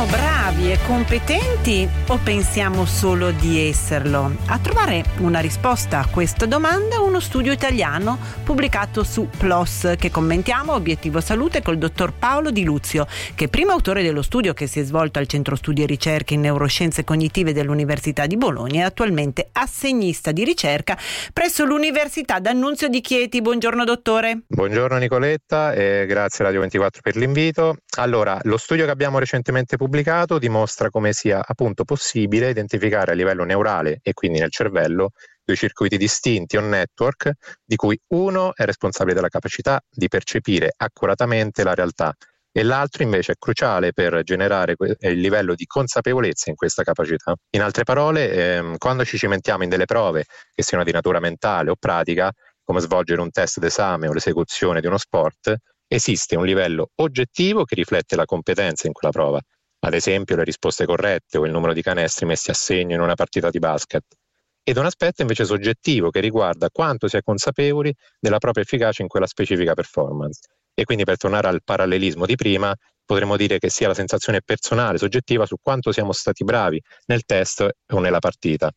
[0.00, 4.34] Siamo bravi e competenti o pensiamo solo di esserlo?
[4.46, 10.72] A trovare una risposta a questa domanda uno studio italiano pubblicato su PLOS che commentiamo
[10.72, 14.80] Obiettivo Salute col dottor Paolo Di Luzio, che è primo autore dello studio che si
[14.80, 19.50] è svolto al Centro Studi e Ricerche in Neuroscienze Cognitive dell'Università di Bologna e attualmente
[19.52, 20.96] assegnista di ricerca
[21.30, 23.42] presso l'Università d'Annunzio di Chieti.
[23.42, 24.44] Buongiorno dottore.
[24.46, 27.76] Buongiorno Nicoletta e grazie Radio 24 per l'invito.
[27.98, 29.88] Allora, lo studio che abbiamo recentemente pubblicato
[30.38, 35.10] dimostra come sia appunto possibile identificare a livello neurale e quindi nel cervello
[35.44, 37.32] due circuiti distinti o network
[37.64, 42.14] di cui uno è responsabile della capacità di percepire accuratamente la realtà
[42.52, 47.34] e l'altro invece è cruciale per generare il livello di consapevolezza in questa capacità.
[47.50, 51.70] In altre parole, ehm, quando ci cimentiamo in delle prove che siano di natura mentale
[51.70, 52.32] o pratica,
[52.62, 55.54] come svolgere un test d'esame o l'esecuzione di uno sport,
[55.86, 59.40] esiste un livello oggettivo che riflette la competenza in quella prova
[59.80, 63.14] ad esempio le risposte corrette o il numero di canestri messi a segno in una
[63.14, 64.04] partita di basket,
[64.62, 69.08] ed un aspetto invece soggettivo che riguarda quanto si è consapevoli della propria efficacia in
[69.08, 70.40] quella specifica performance.
[70.74, 74.98] E quindi per tornare al parallelismo di prima, potremmo dire che sia la sensazione personale,
[74.98, 78.70] soggettiva su quanto siamo stati bravi nel test o nella partita.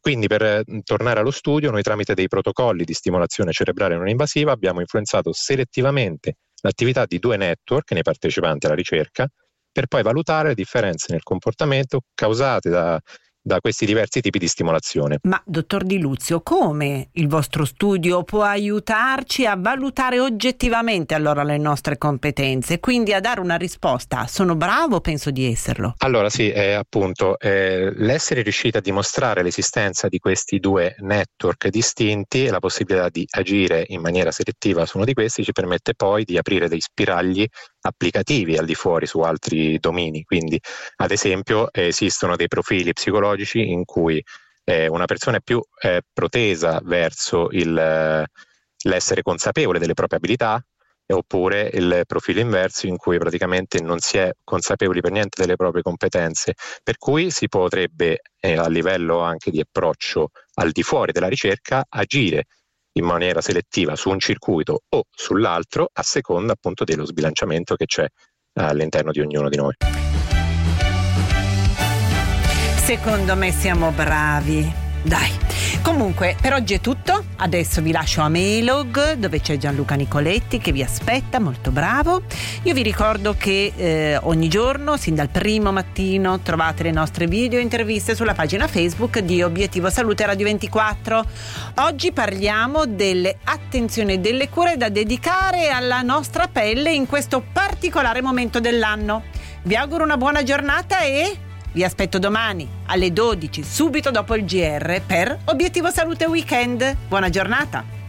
[0.00, 4.50] Quindi per eh, tornare allo studio, noi tramite dei protocolli di stimolazione cerebrale non invasiva
[4.50, 9.28] abbiamo influenzato selettivamente l'attività di due network nei partecipanti alla ricerca
[9.72, 13.00] per poi valutare le differenze nel comportamento causate da
[13.42, 15.18] da questi diversi tipi di stimolazione.
[15.22, 21.58] Ma dottor Di Luzio, come il vostro studio può aiutarci a valutare oggettivamente allora le
[21.58, 24.26] nostre competenze, quindi a dare una risposta?
[24.28, 25.00] Sono bravo?
[25.00, 25.94] Penso di esserlo.
[25.98, 32.44] Allora sì, eh, appunto, eh, l'essere riusciti a dimostrare l'esistenza di questi due network distinti
[32.44, 36.24] e la possibilità di agire in maniera selettiva su uno di questi ci permette poi
[36.24, 37.44] di aprire dei spiragli
[37.80, 40.22] applicativi al di fuori su altri domini.
[40.22, 40.60] Quindi,
[40.96, 44.22] ad esempio, esistono dei profili psicologici in cui
[44.64, 48.26] eh, una persona è più eh, protesa verso il, eh,
[48.84, 50.64] l'essere consapevole delle proprie abilità,
[51.12, 55.82] oppure il profilo inverso in cui praticamente non si è consapevoli per niente delle proprie
[55.82, 61.28] competenze, per cui si potrebbe eh, a livello anche di approccio al di fuori della
[61.28, 62.46] ricerca agire
[62.94, 68.06] in maniera selettiva su un circuito o sull'altro a seconda appunto dello sbilanciamento che c'è
[68.54, 69.74] all'interno di ognuno di noi.
[72.84, 74.70] Secondo me siamo bravi.
[75.04, 75.30] Dai,
[75.82, 77.24] Comunque, per oggi è tutto.
[77.36, 82.22] Adesso vi lascio a Mailog dove c'è Gianluca Nicoletti che vi aspetta, molto bravo.
[82.62, 87.58] Io vi ricordo che eh, ogni giorno, sin dal primo mattino, trovate le nostre video
[87.58, 91.24] interviste sulla pagina Facebook di Obiettivo Salute Radio 24.
[91.76, 98.22] Oggi parliamo delle attenzioni e delle cure da dedicare alla nostra pelle in questo particolare
[98.22, 99.24] momento dell'anno.
[99.62, 105.00] Vi auguro una buona giornata e vi aspetto domani alle 12, subito dopo il GR,
[105.06, 106.96] per Obiettivo Salute Weekend.
[107.08, 108.01] Buona giornata!